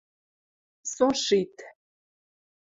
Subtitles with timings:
[0.93, 1.55] Со шит.